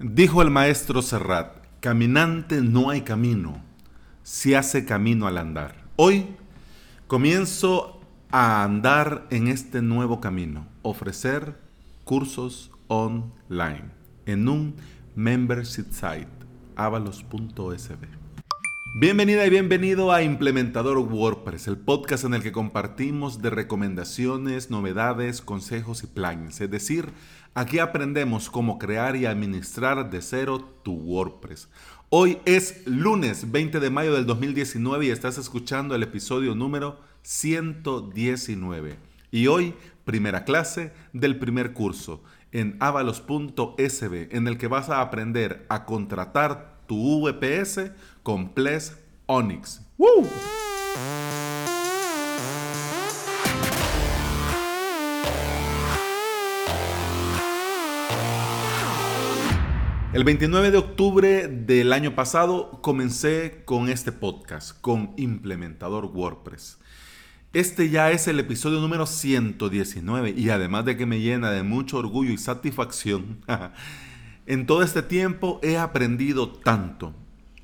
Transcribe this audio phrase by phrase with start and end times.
[0.00, 3.60] Dijo el maestro Serrat, caminante no hay camino,
[4.22, 5.74] se hace camino al andar.
[5.96, 6.36] Hoy
[7.08, 8.00] comienzo
[8.30, 11.58] a andar en este nuevo camino, ofrecer
[12.04, 13.90] cursos online
[14.26, 14.76] en un
[15.16, 16.28] membership site,
[16.76, 18.17] avalos.sb.
[19.00, 25.40] Bienvenida y bienvenido a Implementador WordPress, el podcast en el que compartimos de recomendaciones, novedades,
[25.40, 26.60] consejos y plugins.
[26.60, 27.12] Es decir,
[27.54, 31.68] aquí aprendemos cómo crear y administrar de cero tu WordPress.
[32.08, 38.96] Hoy es lunes 20 de mayo del 2019 y estás escuchando el episodio número 119.
[39.30, 39.74] Y hoy,
[40.04, 46.78] primera clase del primer curso en avalos.sb, en el que vas a aprender a contratar
[46.88, 47.92] tu VPS
[48.28, 49.80] con Ples Onyx.
[60.12, 66.80] El 29 de octubre del año pasado comencé con este podcast, con Implementador WordPress.
[67.54, 71.96] Este ya es el episodio número 119 y además de que me llena de mucho
[71.96, 73.40] orgullo y satisfacción,
[74.44, 77.14] En todo este tiempo he aprendido tanto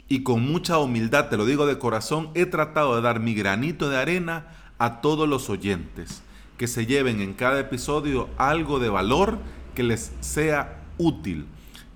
[0.09, 3.89] y con mucha humildad, te lo digo de corazón, he tratado de dar mi granito
[3.89, 4.47] de arena
[4.79, 6.23] a todos los oyentes,
[6.59, 9.39] que se lleven en cada episodio algo de valor
[9.75, 11.47] que les sea útil,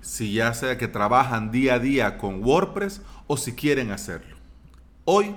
[0.01, 4.37] si ya sea que trabajan día a día con WordPress o si quieren hacerlo.
[5.05, 5.35] Hoy,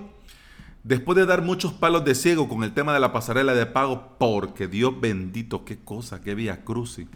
[0.83, 4.17] después de dar muchos palos de ciego con el tema de la pasarela de pago,
[4.19, 7.07] porque Dios bendito, qué cosa, qué vía cruci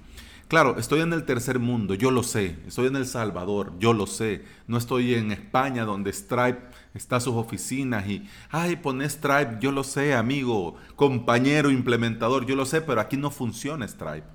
[0.48, 2.56] Claro, estoy en el tercer mundo, yo lo sé.
[2.68, 4.44] Estoy en El Salvador, yo lo sé.
[4.68, 6.60] No estoy en España donde Stripe
[6.94, 12.64] está sus oficinas y, ay, pone Stripe, yo lo sé, amigo, compañero, implementador, yo lo
[12.64, 14.28] sé, pero aquí no funciona Stripe.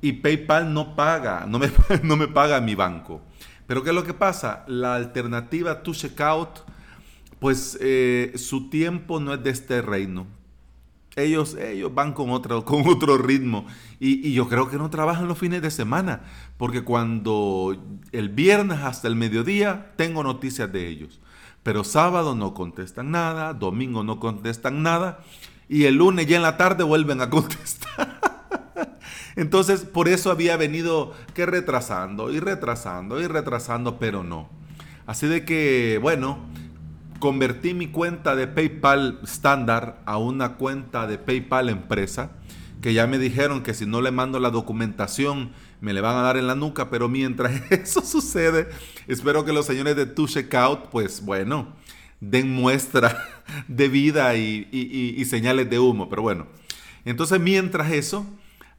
[0.00, 1.72] Y PayPal no paga, no me,
[2.04, 3.20] no me paga mi banco.
[3.66, 4.64] Pero ¿qué es lo que pasa?
[4.68, 6.60] La alternativa to checkout,
[7.40, 10.39] pues eh, su tiempo no es de este reino
[11.22, 13.66] ellos, ellos van con otro, con otro ritmo.
[13.98, 16.22] Y, yo creo que no trabajan los fines de semana,
[16.56, 17.76] porque cuando
[18.12, 21.20] el viernes hasta el mediodía tengo noticias de ellos.
[21.62, 25.20] Pero sábado no contestan nada, domingo no contestan nada,
[25.68, 28.20] y el lunes ya en la tarde vuelven a contestar.
[29.36, 34.48] Entonces, por eso había venido que retrasando y retrasando y retrasando, pero no.
[35.06, 36.38] Así de que, bueno,
[37.20, 42.32] convertí mi cuenta de PayPal estándar a una cuenta de PayPal empresa,
[42.82, 46.22] que ya me dijeron que si no le mando la documentación me le van a
[46.22, 48.68] dar en la nuca, pero mientras eso sucede,
[49.06, 51.74] espero que los señores de Tu Checkout, pues bueno,
[52.20, 56.46] den muestra de vida y, y señales de humo, pero bueno.
[57.04, 58.26] Entonces mientras eso,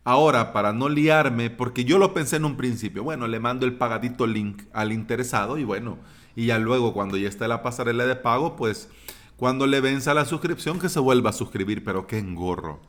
[0.04, 3.74] ahora para no liarme, porque yo lo pensé en un principio, bueno, le mando el
[3.74, 6.00] pagadito link al interesado y bueno,
[6.36, 8.90] y ya luego cuando ya esté la pasarela de pago, pues
[9.38, 12.80] cuando le venza la suscripción que se vuelva a suscribir, pero qué engorro.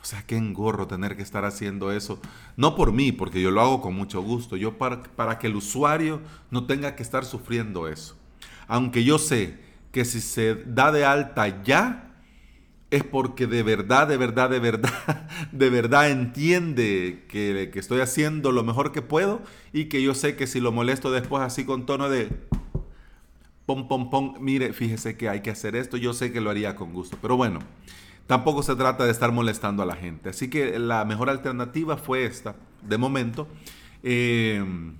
[0.00, 2.20] O sea, qué engorro tener que estar haciendo eso.
[2.56, 4.56] No por mí, porque yo lo hago con mucho gusto.
[4.56, 6.20] Yo para, para que el usuario
[6.50, 8.16] no tenga que estar sufriendo eso.
[8.66, 9.58] Aunque yo sé
[9.92, 12.14] que si se da de alta ya,
[12.90, 18.52] es porque de verdad, de verdad, de verdad, de verdad entiende que, que, estoy haciendo
[18.52, 19.42] lo mejor que puedo
[19.72, 22.28] y que yo sé que si lo molesto después así con tono de
[23.66, 26.76] pom, pom, pom, mire, fíjese que hay que hacer esto, yo sé que lo haría
[26.76, 27.60] con gusto, pero bueno,
[28.26, 30.30] tampoco se trata de estar molestando a la gente.
[30.30, 33.48] Así que la mejor alternativa fue esta, de momento.
[34.02, 34.94] Em,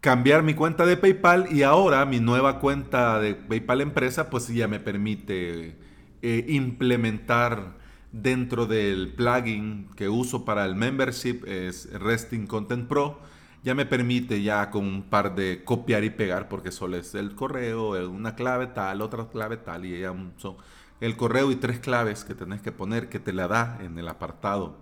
[0.00, 4.66] cambiar mi cuenta de PayPal y ahora mi nueva cuenta de PayPal empresa pues ya
[4.66, 5.76] me permite
[6.22, 7.78] eh, implementar
[8.10, 13.20] dentro del plugin que uso para el membership es Resting Content Pro
[13.62, 17.34] ya me permite ya con un par de copiar y pegar, porque solo es el
[17.34, 20.56] correo, una clave tal, otra clave tal, y ya son
[21.00, 24.08] el correo y tres claves que tenés que poner que te la da en el
[24.08, 24.78] apartado.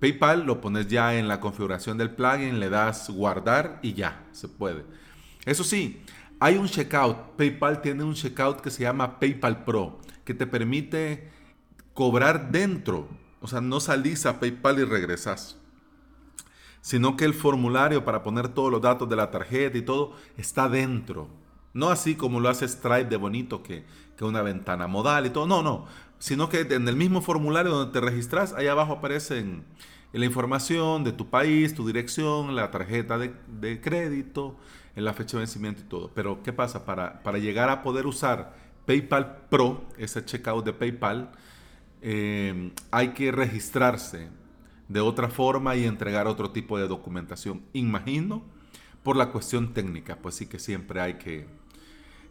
[0.00, 4.48] PayPal lo pones ya en la configuración del plugin, le das guardar y ya, se
[4.48, 4.84] puede.
[5.44, 6.02] Eso sí,
[6.40, 7.36] hay un checkout.
[7.36, 11.30] PayPal tiene un checkout que se llama PayPal Pro, que te permite
[11.94, 13.08] cobrar dentro.
[13.40, 15.58] O sea, no salís a PayPal y regresas
[16.84, 20.68] sino que el formulario para poner todos los datos de la tarjeta y todo está
[20.68, 21.28] dentro.
[21.72, 23.86] No así como lo hace Stripe de bonito, que,
[24.18, 25.46] que una ventana modal y todo.
[25.46, 25.86] No, no.
[26.18, 29.46] Sino que en el mismo formulario donde te registras, ahí abajo aparece
[30.12, 34.54] la información de tu país, tu dirección, la tarjeta de, crédito,
[34.94, 36.10] en la fecha de vencimiento y todo.
[36.14, 36.84] Pero ¿qué pasa?
[36.84, 41.32] Para, para llegar a poder usar PayPal Pro, ese checkout de PayPal,
[42.02, 44.28] eh, hay que registrarse
[44.88, 47.62] de otra forma y entregar otro tipo de documentación.
[47.72, 48.42] Imagino
[49.02, 51.46] por la cuestión técnica, pues sí que siempre hay que,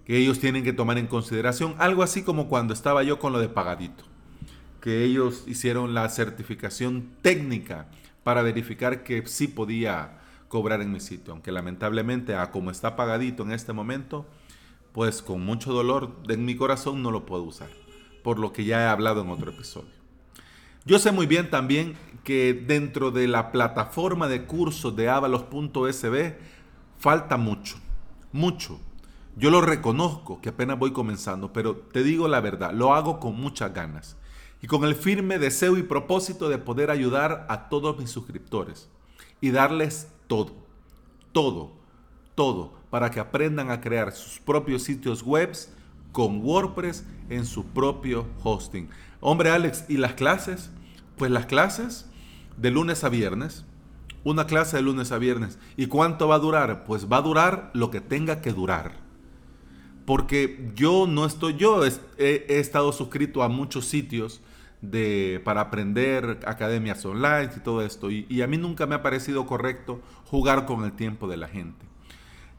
[0.06, 3.40] que ellos tienen que tomar en consideración, algo así como cuando estaba yo con lo
[3.40, 4.04] de pagadito,
[4.82, 7.90] que ellos hicieron la certificación técnica
[8.24, 13.44] para verificar que sí podía cobrar en mi sitio, aunque lamentablemente a como está pagadito
[13.44, 14.26] en este momento,
[14.94, 17.70] pues con mucho dolor en mi corazón no lo puedo usar,
[18.24, 20.03] por lo que ya he hablado en otro episodio.
[20.86, 21.96] Yo sé muy bien también
[22.26, 26.36] que dentro de la plataforma de cursos de avalos.sb
[26.98, 27.78] falta mucho,
[28.34, 28.82] mucho.
[29.38, 33.40] Yo lo reconozco que apenas voy comenzando, pero te digo la verdad, lo hago con
[33.40, 34.18] muchas ganas
[34.62, 38.90] y con el firme deseo y propósito de poder ayudar a todos mis suscriptores
[39.40, 40.52] y darles todo,
[41.32, 41.72] todo,
[42.36, 45.54] todo, para que aprendan a crear sus propios sitios web
[46.14, 48.88] con WordPress en su propio hosting.
[49.20, 50.70] Hombre Alex, ¿y las clases?
[51.18, 52.06] Pues las clases
[52.56, 53.66] de lunes a viernes,
[54.24, 55.60] una clase de lunes a viernes.
[55.76, 56.86] ¿Y cuánto va a durar?
[56.86, 59.04] Pues va a durar lo que tenga que durar.
[60.06, 64.42] Porque yo no estoy, yo he, estado suscrito a muchos sitios
[64.82, 68.12] de, para aprender academias online y todo esto.
[68.12, 71.86] Y, a mí nunca me ha parecido correcto jugar con el tiempo de la gente.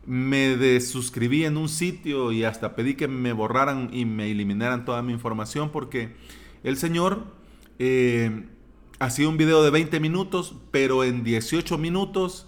[0.06, 5.03] Me desuscribí en un sitio y hasta pedí que me borraran y me eliminaran toda
[5.03, 6.15] mi información porque
[6.62, 7.25] el señor
[7.79, 8.47] eh,
[8.99, 12.47] hacía un video de 20 minutos, pero en 18 minutos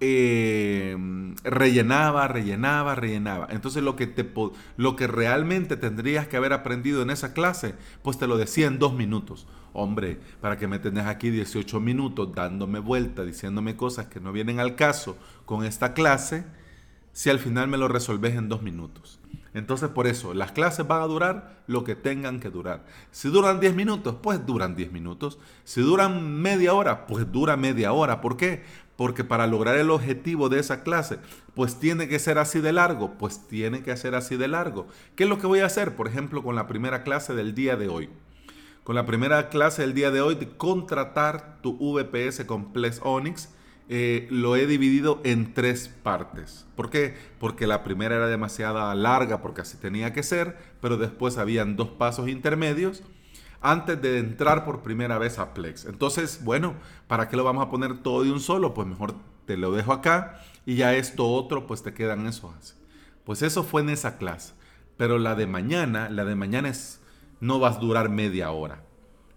[0.00, 0.96] eh,
[1.44, 3.48] rellenaba, rellenaba, rellenaba.
[3.50, 4.30] Entonces lo que, te,
[4.76, 8.78] lo que realmente tendrías que haber aprendido en esa clase, pues te lo decía en
[8.78, 9.46] dos minutos.
[9.72, 14.60] Hombre, para que me tenés aquí 18 minutos dándome vuelta, diciéndome cosas que no vienen
[14.60, 16.44] al caso con esta clase,
[17.12, 19.20] si al final me lo resolves en dos minutos.
[19.54, 22.84] Entonces por eso, las clases van a durar lo que tengan que durar.
[23.10, 25.38] Si duran 10 minutos, pues duran 10 minutos.
[25.64, 28.20] Si duran media hora, pues dura media hora.
[28.20, 28.62] ¿Por qué?
[28.98, 31.20] Porque para lograr el objetivo de esa clase,
[31.54, 34.88] pues tiene que ser así de largo, pues tiene que ser así de largo.
[35.14, 35.94] ¿Qué es lo que voy a hacer?
[35.94, 38.10] Por ejemplo, con la primera clase del día de hoy.
[38.82, 43.50] Con la primera clase del día de hoy de contratar tu VPS Complex Onyx
[43.88, 46.66] eh, lo he dividido en tres partes.
[46.74, 47.14] ¿Por qué?
[47.38, 51.90] Porque la primera era demasiado larga porque así tenía que ser, pero después habían dos
[51.90, 53.04] pasos intermedios
[53.60, 55.86] antes de entrar por primera vez a Plex.
[55.86, 56.74] Entonces, bueno,
[57.06, 58.74] ¿para qué lo vamos a poner todo de un solo?
[58.74, 59.14] Pues mejor
[59.46, 62.74] te lo dejo acá y ya esto otro, pues te quedan eso así.
[63.24, 64.54] Pues eso fue en esa clase.
[64.96, 67.00] Pero la de mañana, la de mañana es,
[67.40, 68.82] no vas a durar media hora.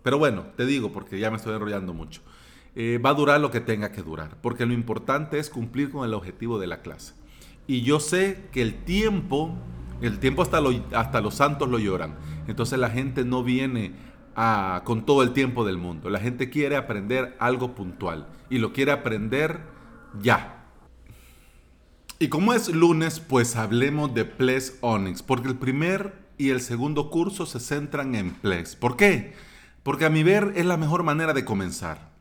[0.04, 2.22] Pero bueno, te digo porque ya me estoy enrollando mucho.
[2.76, 6.06] Eh, va a durar lo que tenga que durar, porque lo importante es cumplir con
[6.06, 7.14] el objetivo de la clase.
[7.68, 9.56] Y yo sé que el tiempo,
[10.02, 10.60] el tiempo hasta,
[10.94, 12.16] hasta los santos lo lloran.
[12.48, 13.94] Entonces la gente no viene
[14.84, 16.10] con todo el tiempo del mundo.
[16.10, 19.62] La gente quiere aprender algo puntual y lo quiere aprender
[20.22, 20.66] ya.
[22.20, 27.10] Y como es lunes, pues hablemos de Plex Onyx, porque el primer y el segundo
[27.10, 28.76] curso se centran en Plex.
[28.76, 29.34] ¿Por qué?
[29.84, 32.12] Porque a mi ver es la mejor manera de comenzar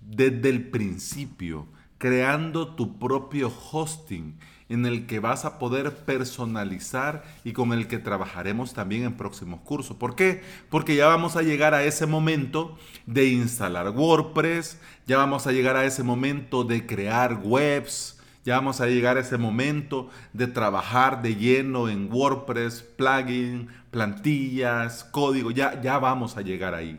[0.00, 1.66] desde el principio,
[1.98, 4.38] creando tu propio hosting
[4.70, 9.60] en el que vas a poder personalizar y con el que trabajaremos también en próximos
[9.60, 9.96] cursos.
[9.96, 10.42] ¿Por qué?
[10.70, 15.76] Porque ya vamos a llegar a ese momento de instalar WordPress, ya vamos a llegar
[15.76, 21.20] a ese momento de crear webs, ya vamos a llegar a ese momento de trabajar
[21.20, 26.98] de lleno en WordPress, plugin, plantillas, código, ya, ya vamos a llegar ahí.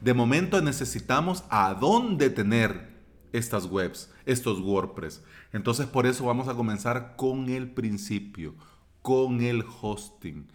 [0.00, 2.90] De momento necesitamos a dónde tener
[3.32, 5.22] estas webs, estos WordPress.
[5.52, 8.54] Entonces por eso vamos a comenzar con el principio,
[9.02, 10.46] con el hosting.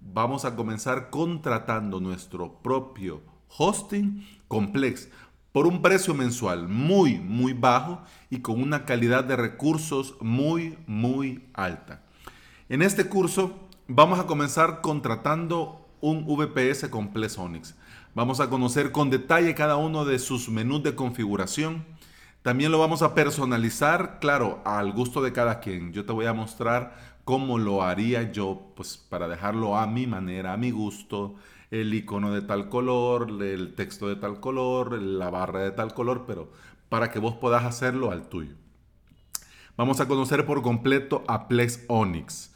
[0.00, 3.20] Vamos a comenzar contratando nuestro propio
[3.56, 5.08] hosting complex
[5.52, 11.48] por un precio mensual muy, muy bajo y con una calidad de recursos muy, muy
[11.54, 12.02] alta.
[12.68, 17.74] En este curso vamos a comenzar contratando un VPS Complex Onyx.
[18.14, 21.84] Vamos a conocer con detalle cada uno de sus menús de configuración.
[22.42, 25.92] También lo vamos a personalizar, claro, al gusto de cada quien.
[25.92, 30.52] Yo te voy a mostrar cómo lo haría yo, pues para dejarlo a mi manera,
[30.52, 31.34] a mi gusto.
[31.70, 36.24] El icono de tal color, el texto de tal color, la barra de tal color,
[36.26, 36.50] pero
[36.88, 38.54] para que vos puedas hacerlo al tuyo.
[39.76, 42.52] Vamos a conocer por completo a Plex Onyx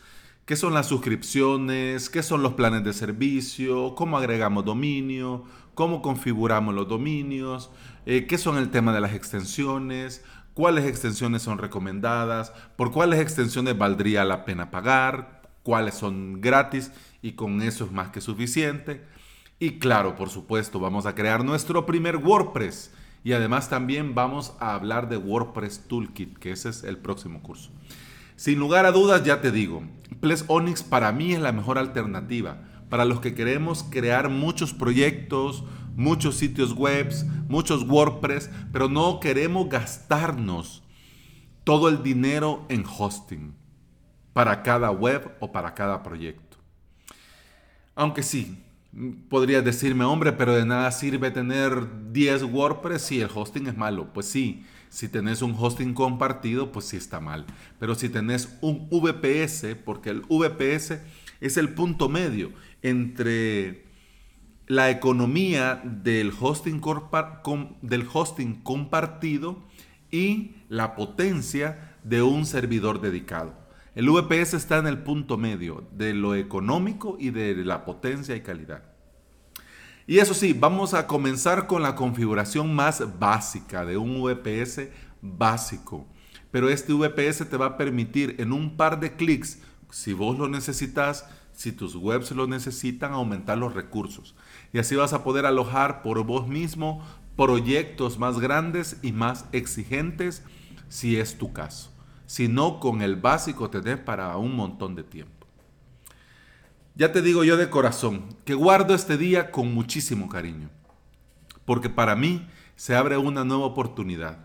[0.47, 6.75] qué son las suscripciones, qué son los planes de servicio, cómo agregamos dominio, cómo configuramos
[6.75, 7.71] los dominios,
[8.07, 13.77] eh, qué son el tema de las extensiones, cuáles extensiones son recomendadas, por cuáles extensiones
[13.79, 16.93] valdría la pena pagar, cuáles son gratis
[17.23, 19.05] y con eso es más que suficiente.
[19.59, 22.93] Y claro, por supuesto, vamos a crear nuestro primer WordPress.
[23.25, 27.71] Y además también vamos a hablar de WordPress Toolkit, que ese es el próximo curso.
[28.35, 29.85] Sin lugar a dudas, ya te digo,
[30.21, 32.63] Ples Onyx para mí es la mejor alternativa.
[32.89, 35.65] Para los que queremos crear muchos proyectos,
[35.97, 37.13] muchos sitios web,
[37.49, 40.83] muchos WordPress, pero no queremos gastarnos
[41.65, 43.55] todo el dinero en hosting
[44.33, 46.57] para cada web o para cada proyecto.
[47.95, 48.59] Aunque sí,
[49.29, 54.13] podrías decirme, hombre, pero de nada sirve tener 10 WordPress si el hosting es malo.
[54.13, 57.47] Pues sí, si tenés un hosting compartido, pues sí está mal.
[57.79, 61.01] Pero si tenés un VPS, porque el VPS
[61.41, 63.85] es el punto medio entre
[64.67, 66.81] la economía del hosting,
[67.83, 69.63] del hosting compartido
[70.11, 73.55] y la potencia de un servidor dedicado.
[73.95, 78.41] El VPS está en el punto medio de lo económico y de la potencia y
[78.41, 78.85] calidad.
[80.07, 84.89] Y eso sí, vamos a comenzar con la configuración más básica de un VPS
[85.21, 86.07] básico.
[86.51, 90.49] Pero este VPS te va a permitir en un par de clics, si vos lo
[90.49, 94.35] necesitas, si tus webs lo necesitan, aumentar los recursos.
[94.73, 97.05] Y así vas a poder alojar por vos mismo
[97.37, 100.43] proyectos más grandes y más exigentes
[100.89, 101.91] si es tu caso.
[102.27, 105.47] Si no, con el básico tenés para un montón de tiempo.
[106.95, 110.69] Ya te digo yo de corazón que guardo este día con muchísimo cariño,
[111.65, 114.39] porque para mí se abre una nueva oportunidad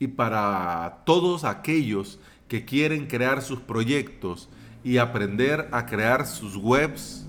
[0.00, 2.18] y para todos aquellos
[2.48, 4.48] que quieren crear sus proyectos
[4.84, 7.26] y aprender a crear sus webs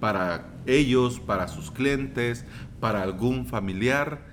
[0.00, 2.44] para ellos, para sus clientes,
[2.80, 4.26] para algún familiar,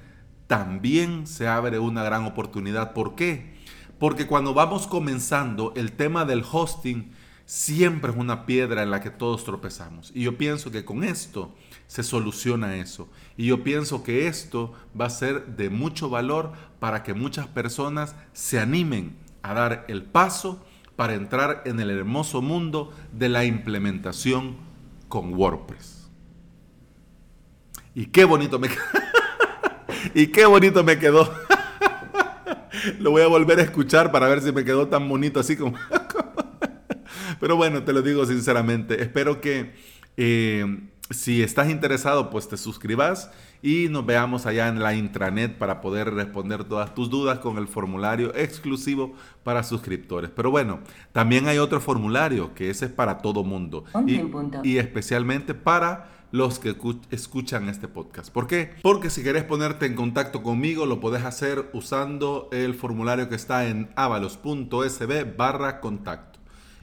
[0.48, 2.93] también se abre una gran oportunidad.
[2.93, 3.53] ¿Por qué?
[4.00, 7.12] Porque cuando vamos comenzando, el tema del hosting
[7.45, 10.12] siempre es una piedra en la que todos tropezamos.
[10.15, 11.53] Y yo pienso que con esto
[11.88, 13.10] se soluciona eso.
[13.38, 18.15] Y yo pienso que esto va a ser de mucho valor para que muchas personas
[18.33, 24.57] se animen a dar el paso para entrar en el hermoso mundo de la implementación
[25.07, 26.10] con WordPress.
[27.93, 28.69] Y qué bonito me
[30.13, 31.31] y qué bonito me quedó.
[33.00, 35.77] lo voy a volver a escuchar para ver si me quedó tan bonito así como
[37.39, 39.74] Pero bueno, te lo digo sinceramente, espero que
[40.15, 43.31] eh, si estás interesado, pues te suscribas
[43.62, 47.68] y nos veamos allá en la intranet para poder responder todas tus dudas con el
[47.68, 49.13] formulario exclusivo
[49.44, 50.32] para suscriptores.
[50.36, 50.80] Pero bueno,
[51.12, 54.22] también hay otro formulario que ese es para todo mundo y,
[54.63, 56.75] y, especialmente para los que
[57.12, 58.32] escuchan este podcast.
[58.32, 58.72] ¿Por qué?
[58.82, 63.68] Porque si querés ponerte en contacto conmigo, lo podés hacer usando el formulario que está
[63.68, 66.30] en avalos.sb barra contacto.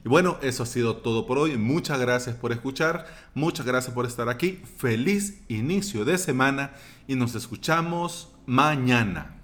[0.04, 1.56] Y bueno, eso ha sido todo por hoy.
[1.56, 4.62] Muchas gracias por escuchar, muchas gracias por estar aquí.
[4.76, 6.72] Feliz inicio de semana
[7.06, 9.36] y nos escuchamos mañana.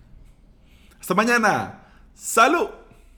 [1.00, 1.80] Hasta mañana.
[2.14, 2.83] Salud.